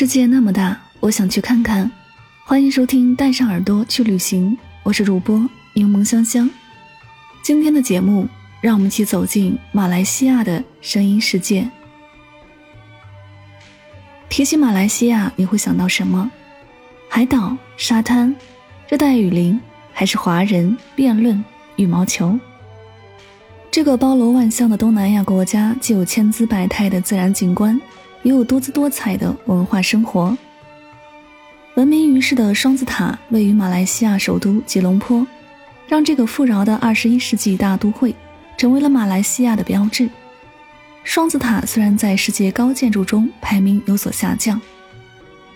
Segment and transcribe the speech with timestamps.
[0.00, 1.90] 世界那么大，我想去看看。
[2.46, 4.50] 欢迎收听《带上耳朵去旅行》，
[4.82, 6.48] 我是主播柠檬香香。
[7.42, 8.26] 今天的节目，
[8.62, 11.70] 让我们一起走进马来西亚的声音世界。
[14.30, 16.30] 提起马来西亚，你会想到什么？
[17.10, 18.34] 海岛、沙滩、
[18.88, 19.60] 热带雨林，
[19.92, 21.44] 还是华人、辩论、
[21.76, 22.40] 羽毛球？
[23.70, 27.78] 这个包罗万象的东南亚国家，既有千姿百态的自然景观。
[28.22, 30.36] 也有多姿多彩的文化生活。
[31.74, 35.26] 闻名于世的双子塔位于马来西亚首都吉隆坡，
[35.88, 38.14] 让这个富饶的二十一世纪大都会
[38.58, 40.08] 成为了马来西亚的标志。
[41.04, 44.60] 双子塔虽然在世界高建筑中排名有所下降，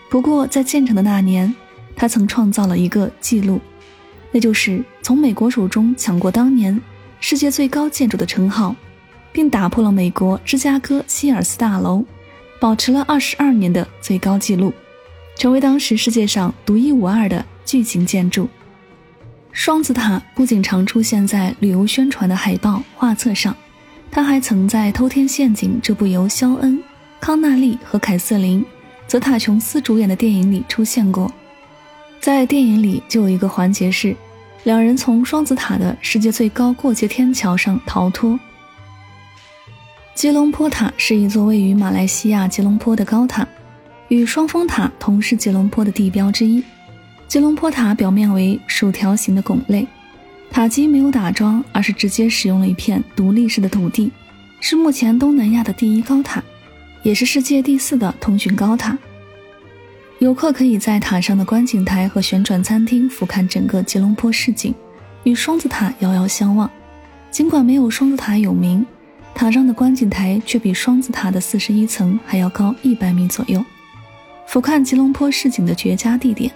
[0.08, 1.54] 不过在建成的那年，
[1.94, 3.60] 它曾创造了一个记录，
[4.32, 6.80] 那就是从美国手中抢过当年
[7.20, 8.74] 世界最高建筑的称号，
[9.32, 12.02] 并打破了美国芝加哥希尔斯大楼。
[12.60, 14.72] 保持了二十二年的最高纪录，
[15.36, 18.48] 成为当时世界上独一无二的巨型建筑。
[19.52, 23.54] 双子塔不仅常出现在旅游宣传的海报画册上，
[24.10, 26.82] 它还曾在《偷天陷阱》这部由肖恩、
[27.20, 28.62] 康纳利和凯瑟琳·
[29.06, 31.30] 泽塔琼斯主演的电影里出现过。
[32.20, 34.16] 在电影里就有一个环节是，
[34.64, 38.38] 两人从双子塔的世界最高过街天桥上逃脱。
[40.14, 43.46] 吉隆坡塔是一座位于马来西亚吉隆坡的高塔，
[44.08, 46.62] 与双峰塔同是吉隆坡的地标之一。
[47.26, 49.84] 吉隆坡塔表面为薯条形的拱类，
[50.52, 54.12] 塔基没有打桩，而是直接使用了一片独立式的土地，
[54.60, 56.40] 是目前东南亚的第一高塔，
[57.02, 58.96] 也是世界第四的通讯高塔。
[60.20, 64.72] 游客可以在塔上的观景台和旋转餐厅俯瞰整个吉隆坡市景，
[65.24, 66.70] 与双子塔遥遥相望。
[67.32, 68.86] 尽管没有双子塔有名。
[69.34, 73.62] 塔上的观景台却比双子塔的四十一层还要高一百米左右，
[74.46, 76.50] 俯瞰吉隆坡市景的绝佳地点。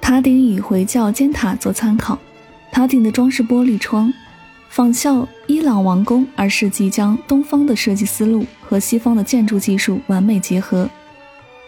[0.00, 2.18] 塔顶以回教尖塔做参考，
[2.70, 4.12] 塔顶的装饰玻璃窗
[4.68, 10.90] 仿效伊朗王宫，而是即将东方的设计思路和西方的建筑技术完美结合。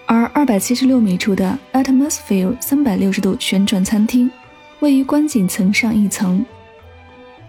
[0.05, 4.31] 而二百七十六米处的 Atmosphere 三百六十度旋转餐厅，
[4.81, 6.45] 位于观景层上一层。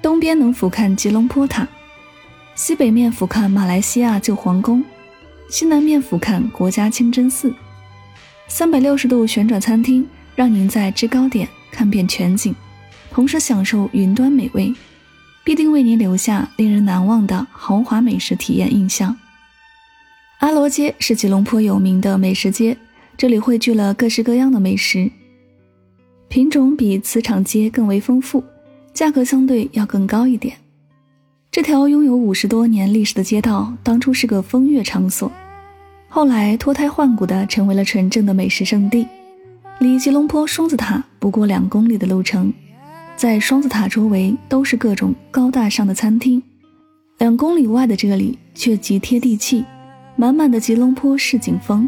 [0.01, 1.67] 东边能俯瞰吉隆坡塔，
[2.55, 4.83] 西北面俯瞰马来西亚旧皇宫，
[5.49, 7.53] 西南面俯瞰国家清真寺。
[8.47, 12.55] 三百六十度旋转餐厅让您在制高点看遍全景，
[13.11, 14.73] 同时享受云端美味，
[15.43, 19.17] 必定为您留下令人难忘的豪华美食体验印象。
[20.39, 22.77] 阿罗街是吉隆坡有名的美食街，
[23.17, 25.11] 这里汇聚了各式各样的美食，
[26.29, 28.43] 品种比磁场街更为丰富。
[28.97, 30.57] 价格相对要更高一点。
[31.51, 35.31] 这条拥有五十多年历史的街道，当初是个风月场所，
[36.09, 39.05] 后来脱胎换骨的成为了纯正的美食圣地。
[39.77, 42.51] 离吉隆坡双子塔不过两公里的路程，
[43.15, 46.41] 在双子塔周围都是各种高大上的餐厅。
[47.19, 49.63] 两公里外的这里却极贴地气，
[50.15, 51.87] 满满的吉隆坡市井风。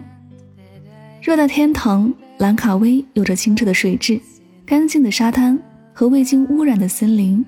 [1.23, 4.21] 热带天堂兰卡威有着清澈的水质，
[4.63, 5.59] 干净的沙滩。
[5.99, 7.45] 和未经污染的森林，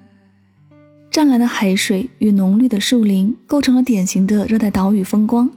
[1.09, 5.49] 湛蓝的海水与浓绿的树林构成了典型的热带岛屿风光，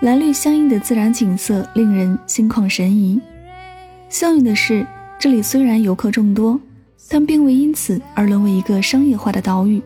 [0.00, 3.20] 蓝绿相映的自然景色令人心旷神怡。
[4.08, 4.84] 幸运的是，
[5.16, 6.60] 这里虽然游客众多，
[7.08, 9.80] 但并未因此而沦为一个商业化的岛屿，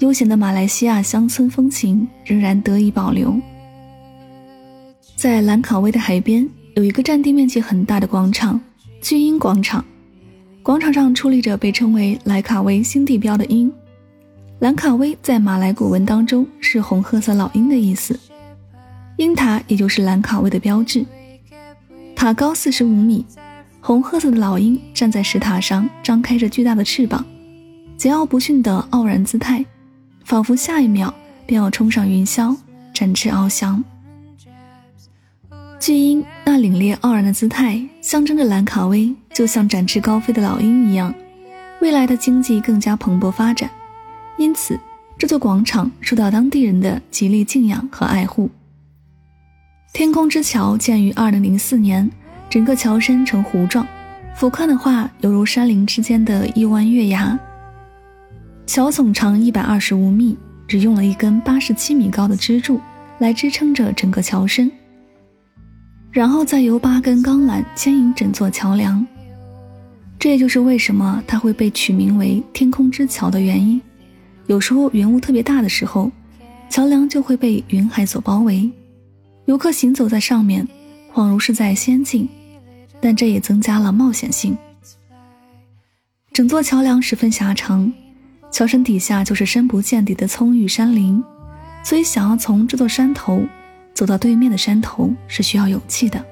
[0.00, 3.32] 悠闲的马来西亚乡村风情仍然得以保留。
[5.14, 8.60] 在兰卡威的海边，有一个占地面积很大的广场——
[9.00, 9.84] 巨鹰广场。
[10.68, 13.72] 广场上矗立着被称为莱卡威新地标的鹰，
[14.58, 18.20] 兰卡威在马来古文当中是红褐色老鹰的意思，
[19.16, 21.06] 鹰塔也就是兰卡威的标志。
[22.14, 23.24] 塔高四十五米，
[23.80, 27.24] 红褐色的老鹰站在石塔上，张开着巨大的翅膀，
[27.96, 29.64] 桀骜不驯的傲然姿态，
[30.26, 31.14] 仿佛下一秒
[31.46, 32.54] 便要冲上云霄，
[32.92, 33.82] 展翅翱翔。
[35.80, 41.14] 巨鹰那凛冽傲然的姿态，象征着兰卡威就像展翅高飞的老鹰一样，
[41.80, 43.70] 未来的经济更加蓬勃发展。
[44.36, 44.76] 因此，
[45.16, 48.50] 这座广场受到当地人的极力敬仰和爱护。
[49.92, 52.10] 天空之桥建于二零零四年，
[52.50, 53.86] 整个桥身呈弧状，
[54.34, 57.38] 俯瞰的话犹如山林之间的一弯月牙。
[58.66, 60.36] 桥总长一百二十五米，
[60.66, 62.80] 只用了一根八十七米高的支柱
[63.20, 64.68] 来支撑着整个桥身。
[66.10, 69.06] 然后再由八根钢缆牵引整座桥梁，
[70.18, 73.80] 这也就是为什么它会被取名为“天空之桥”的原因。
[74.46, 76.10] 有时候云雾特别大的时候，
[76.68, 78.70] 桥梁就会被云海所包围，
[79.44, 80.66] 游客行走在上面，
[81.14, 82.28] 恍如是在仙境，
[83.00, 84.56] 但这也增加了冒险性。
[86.32, 87.92] 整座桥梁十分狭长，
[88.50, 91.22] 桥身底下就是深不见底的葱郁山林，
[91.84, 93.44] 所以想要从这座山头。
[93.94, 96.24] 走到对面的山头是需要勇气的，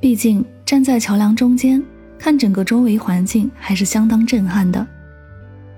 [0.00, 1.82] 毕竟站在桥梁中间
[2.24, 4.86] 看整个周围环境还是相当震撼的。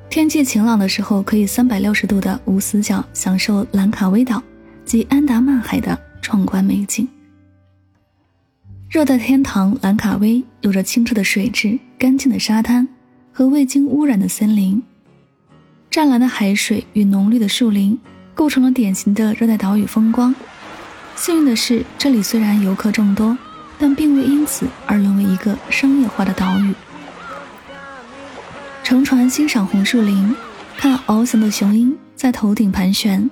[0.08, 4.40] 天气晴朗的时候，可以三百六十度的无死角享受兰卡威岛
[4.84, 7.08] 及安达曼海的壮观美景。
[8.88, 12.86] 热带天堂兰卡威有着清澈的水质、干净的沙滩
[13.32, 14.80] 和未经污染的森林，
[15.90, 17.98] 湛蓝的海水与浓绿的树林
[18.36, 20.32] 构成了典型的热带岛屿风光。
[21.16, 23.36] 幸运的是，这里虽然游客众多，
[23.78, 26.74] 但并未因此而沦为一个商业化的岛屿。
[28.82, 30.34] 乘船欣赏红树林，
[30.76, 33.28] 看翱翔的雄鹰在头顶盘旋。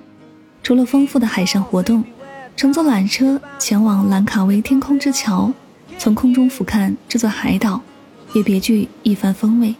[0.61, 2.03] 除了丰富的海上活动，
[2.57, 5.53] 乘坐缆车前往兰卡威天空之桥，
[5.97, 7.81] 从空中俯瞰这座海岛，
[8.33, 9.75] 也别具一番风味。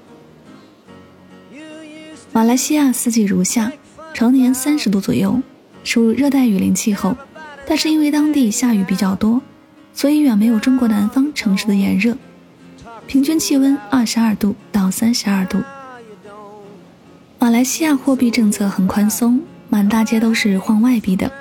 [2.31, 3.71] 马来西亚四季如夏，
[4.13, 5.41] 常年三十度左右，
[5.83, 7.15] 属热带雨林气候。
[7.67, 9.41] 但是因为当地下雨比较多，
[9.95, 12.18] 所以远没有中国南方城市的炎热，
[13.07, 15.63] 平均气温二十二度到三十二度。
[17.39, 19.39] 马来西亚货币政策很宽松，
[19.69, 21.31] 满大街都是换外币的，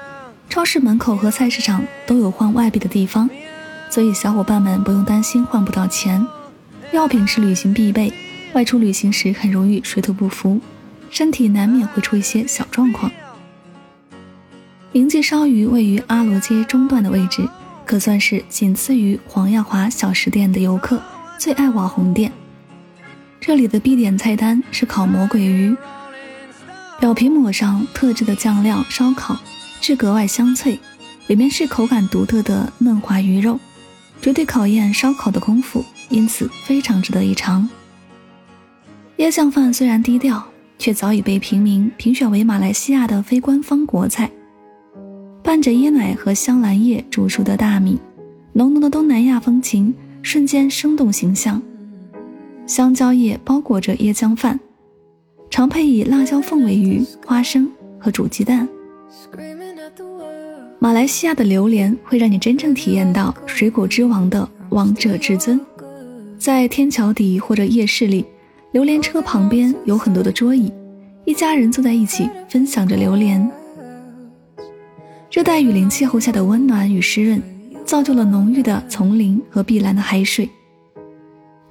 [0.48, 3.28] 超市门口和菜市场都有换外币的地方，
[3.90, 6.24] 所以小伙伴们不用担心换不到钱。
[6.92, 8.12] 药品是旅行必备，
[8.52, 10.60] 外出旅行时很容易水土不服，
[11.10, 13.10] 身体难免会出一些小状况。
[14.92, 17.48] 明记烧鱼位于阿罗街中段的位置，
[17.86, 21.02] 可算是仅次于黄亚华小食店的游客
[21.38, 22.32] 最爱网红店。
[23.40, 25.76] 这里的必点菜单是烤魔鬼鱼，
[26.98, 29.38] 表皮抹上特制的酱料烧烤，
[29.81, 30.78] 至格外香脆，
[31.26, 33.60] 里面是口感独特的嫩滑鱼肉，
[34.22, 37.69] 绝对考验烧烤的功夫，因此非常值得一尝。
[39.19, 40.42] 椰酱饭虽然低调，
[40.78, 44.31] 却早已被平民评选为马来西亚的非官方国菜。
[45.54, 47.96] 拌着椰奶和香兰叶煮熟的大米，
[48.54, 51.62] 浓浓的东南亚风情瞬间生动形象。
[52.66, 54.58] 香蕉叶包裹着椰浆饭，
[55.48, 57.70] 常配以辣椒凤尾鱼、花生
[58.00, 58.68] 和煮鸡蛋。
[60.80, 65.60] 马来西亚的榴莲会让你真正体验到水果之王的王者至尊。
[66.36, 68.24] 在天桥底或者夜市里，
[68.72, 70.72] 榴莲车旁边有很多的桌椅，
[71.24, 73.48] 一家人坐在一起分享着榴莲。
[75.34, 77.43] 热带雨林气候下的温暖与湿润，
[77.84, 80.48] 造就了浓郁的丛林和碧蓝的海水。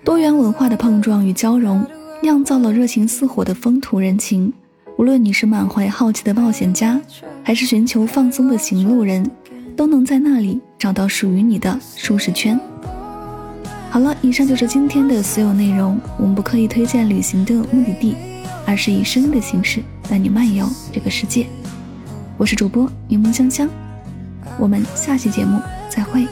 [0.04, 1.82] 多元文化的碰撞与交融，
[2.22, 4.52] 酿造了热情似火的风土人情。
[4.98, 7.00] 无论你是满怀好奇的冒险家，
[7.42, 9.26] 还是寻求放松的行路人，
[9.78, 12.60] 都能在那里找到属于你的舒适圈。
[13.90, 15.98] 好了，以上就是今天的所有内容。
[16.18, 18.16] 我们不刻意推荐旅行的目的地，
[18.66, 21.48] 而是以声音的形式带你漫游这个世界。
[22.44, 23.70] 我是主播柠檬香香，
[24.60, 26.28] 我们下期节目再会。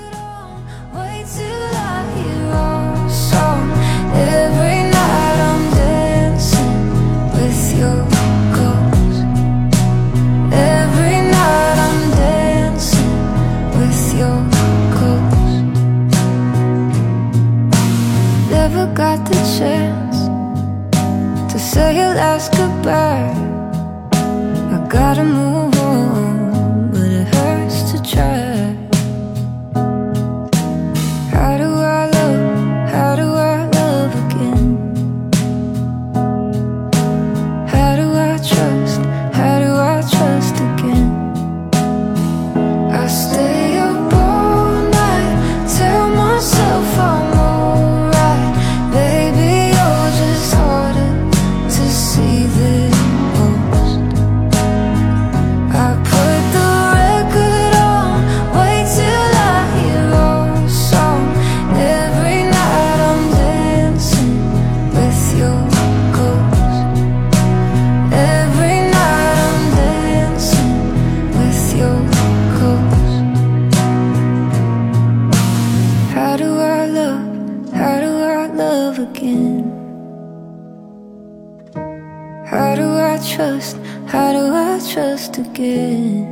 [85.41, 86.27] Again?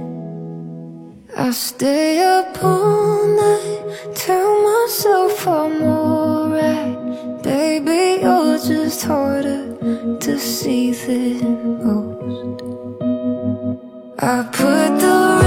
[1.35, 7.43] I stay up all night, tell myself I'm alright.
[7.43, 9.63] Baby, you're just harder
[10.19, 12.61] to see than most.
[14.21, 15.38] I put the